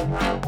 Thank 0.00 0.44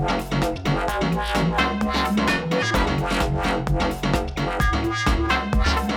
you. 5.91 5.92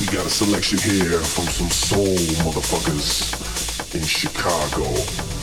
We 0.00 0.06
got 0.06 0.26
a 0.26 0.30
selection 0.30 0.78
here 0.78 1.20
from 1.20 1.44
some 1.46 1.70
soul 1.70 2.16
motherfuckers 2.42 3.94
in 3.94 4.02
Chicago. 4.02 5.33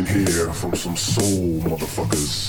here 0.00 0.50
from 0.54 0.74
some 0.74 0.96
soul 0.96 1.60
motherfuckers. 1.60 2.41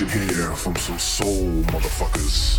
Here 0.00 0.50
from 0.56 0.74
some 0.74 0.98
soul 0.98 1.62
motherfuckers 1.70 2.58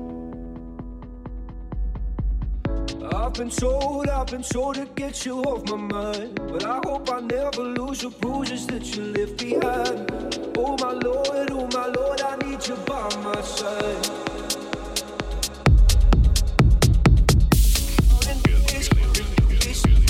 Been 3.41 3.49
told, 3.49 4.07
I've 4.07 4.27
been 4.27 4.43
told 4.43 4.75
to 4.75 4.85
get 4.93 5.25
you 5.25 5.41
off 5.41 5.67
my 5.67 5.75
mind. 5.75 6.39
But 6.47 6.63
I 6.63 6.79
hope 6.85 7.11
I 7.11 7.21
never 7.21 7.63
lose 7.63 8.01
the 8.01 8.11
bruises 8.11 8.67
that 8.67 8.95
you 8.95 9.03
left 9.05 9.37
behind. 9.37 10.53
Oh 10.55 10.77
my 10.77 10.91
lord, 10.91 11.49
oh 11.49 11.67
my 11.73 11.87
lord, 11.87 12.21
I 12.21 12.35
need 12.45 12.67
you 12.67 12.75
by 12.85 13.09
my 13.23 13.41
side. 13.41 14.09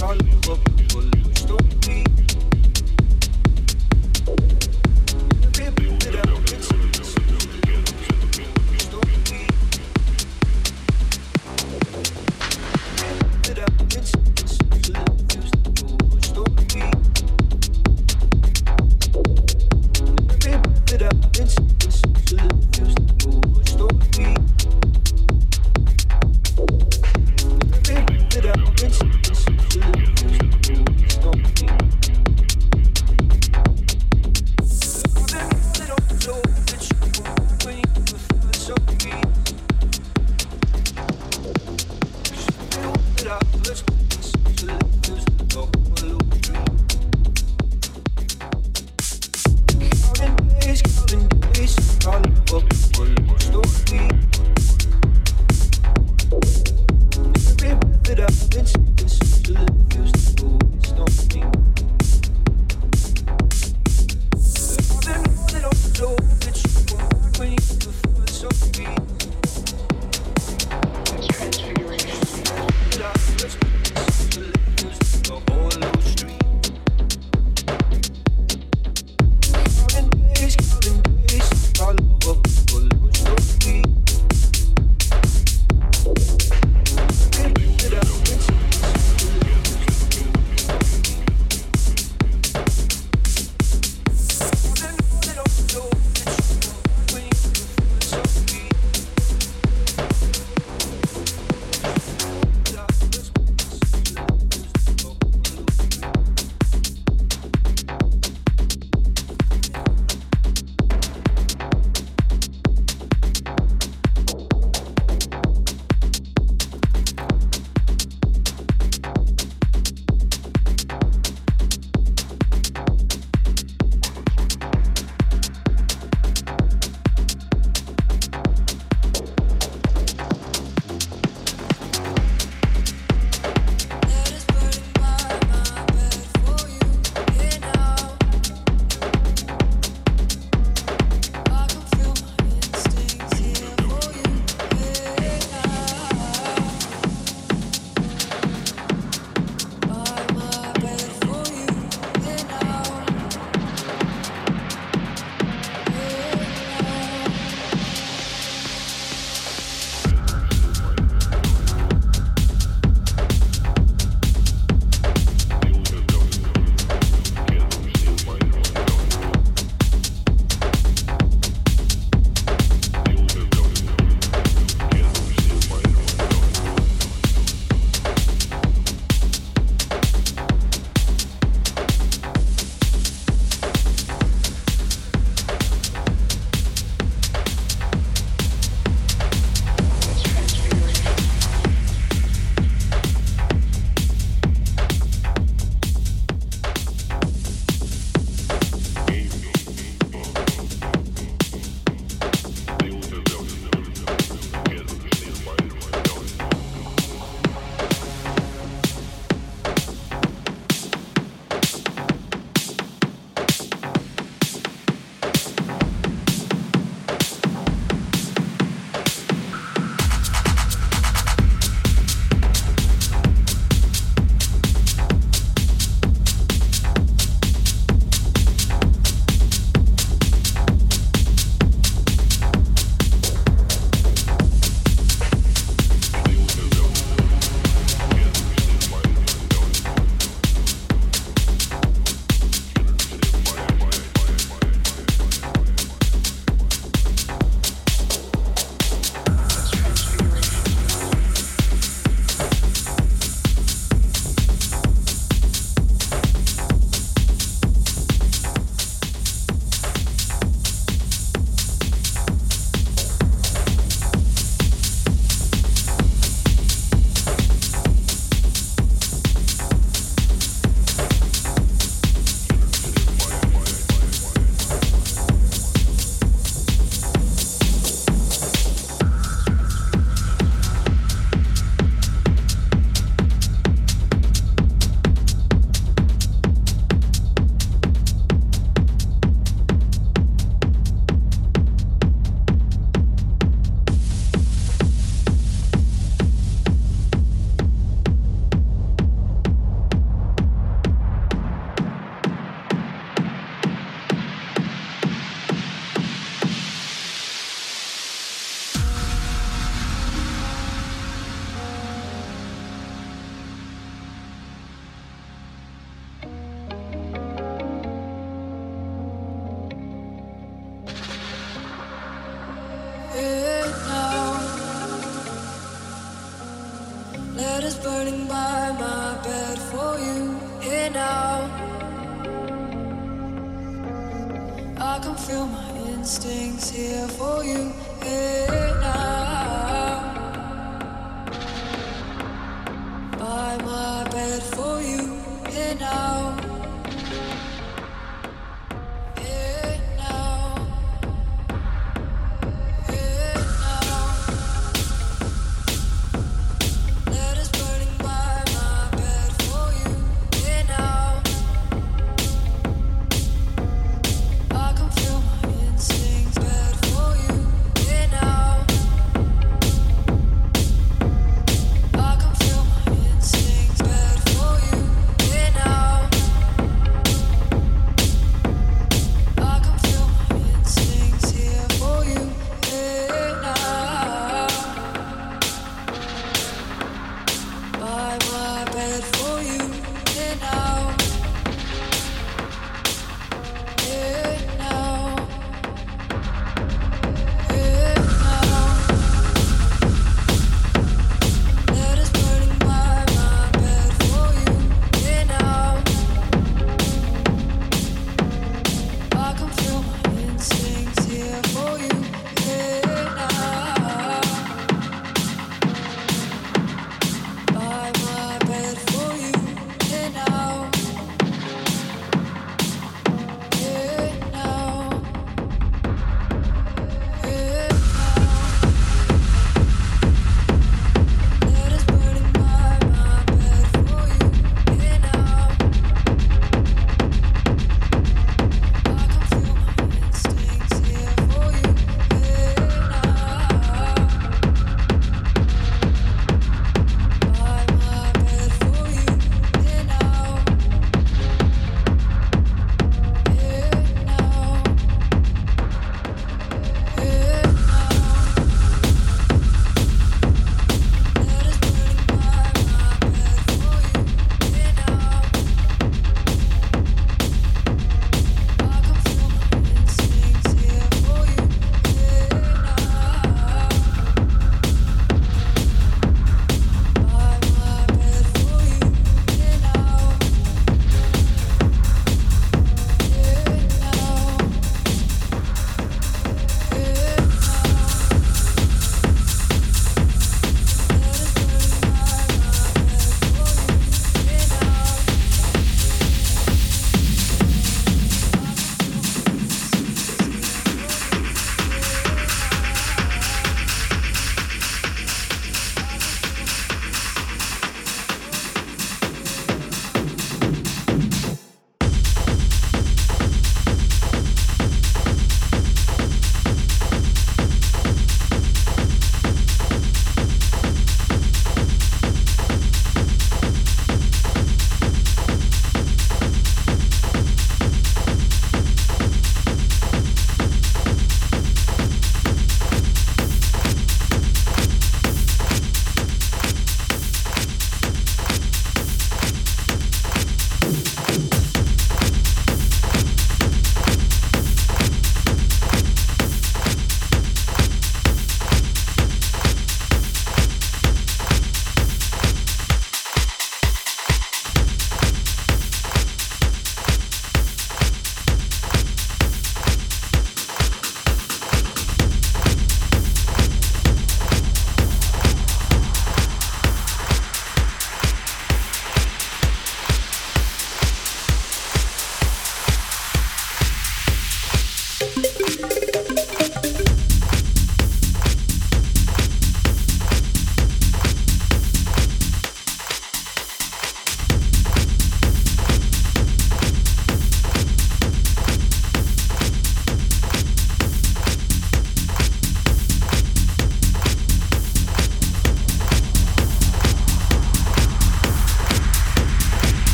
My 0.00 0.14
love 0.14 0.50
up, 0.50 1.19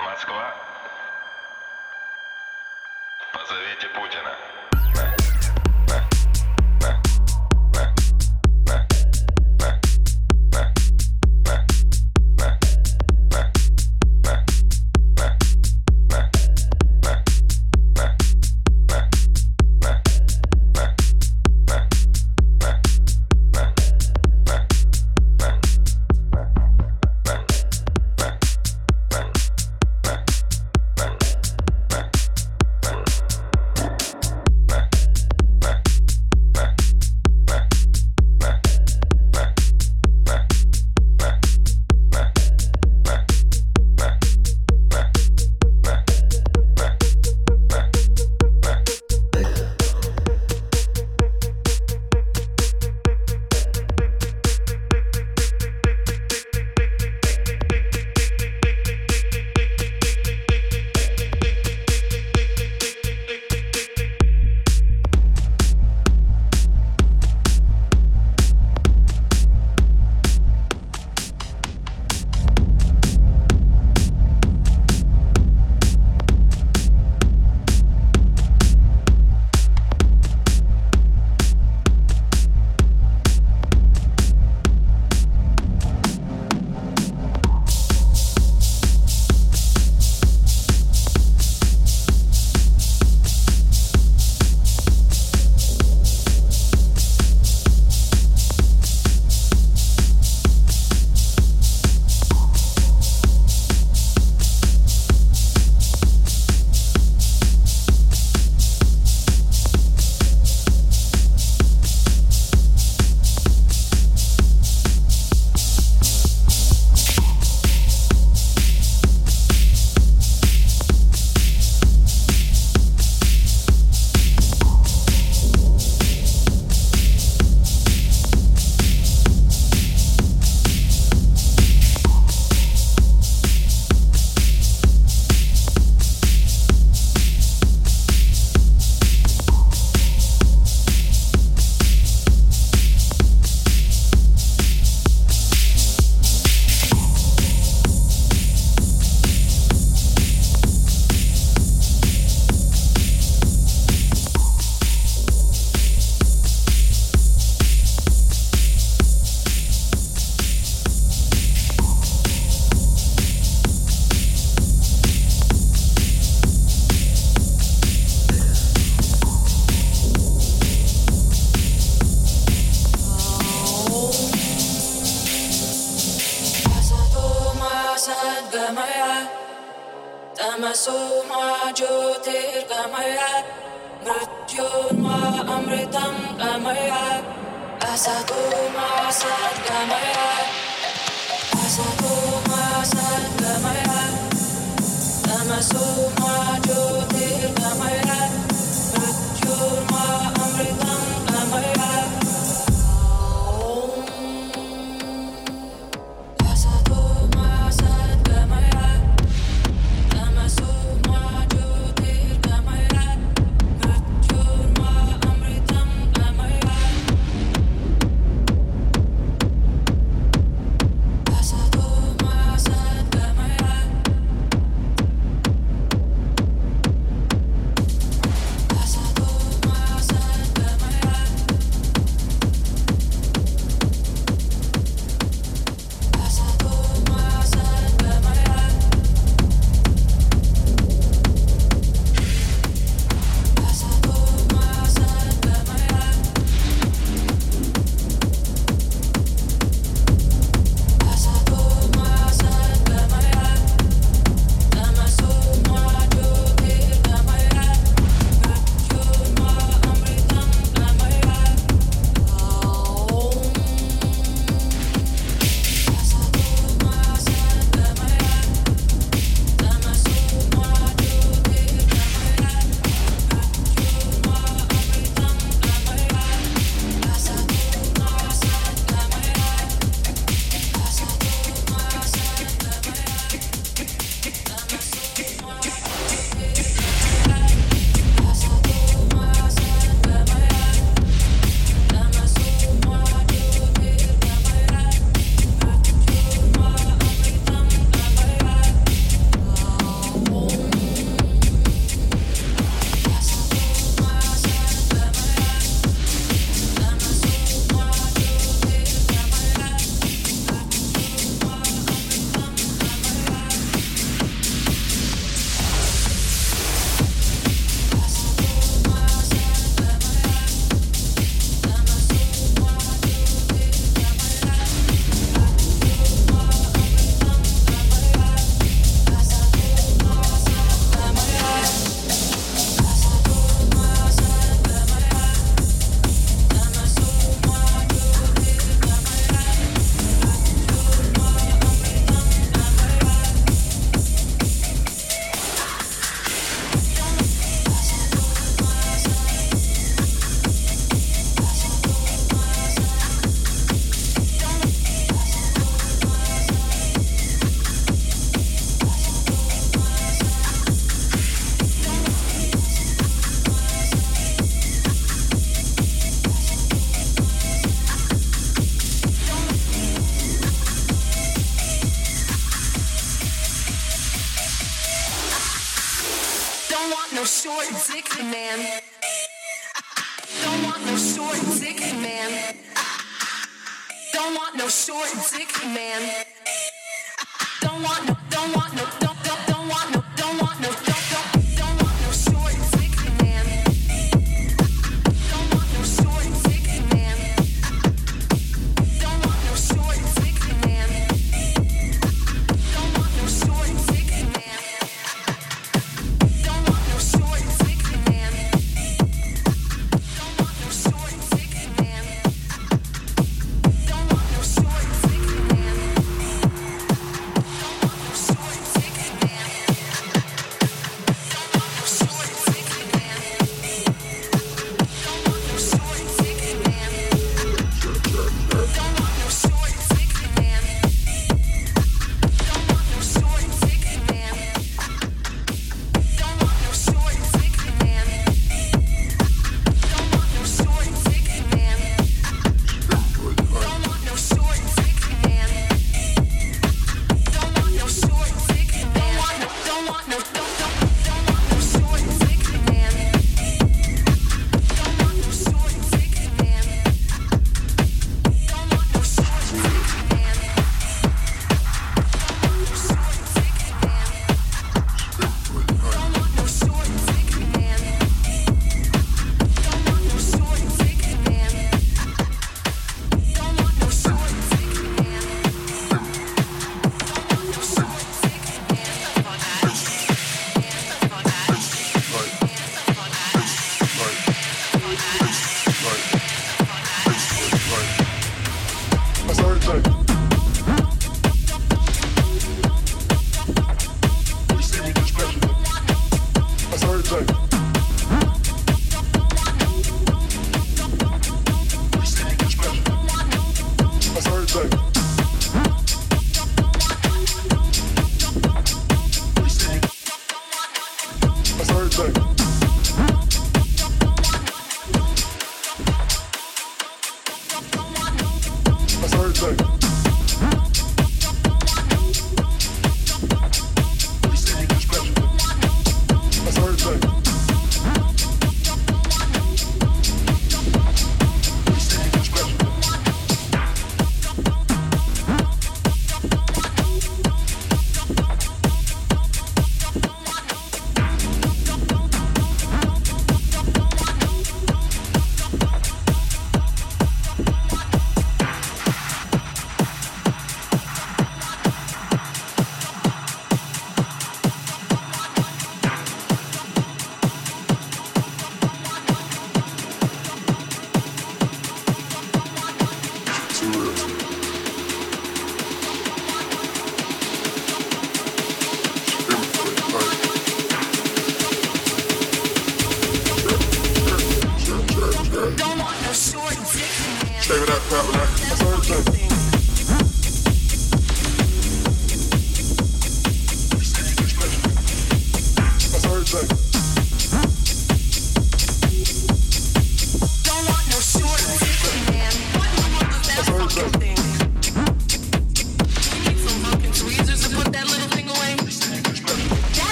Москва. 0.00 0.54
Позовите 3.32 3.88
Путина. 3.88 4.34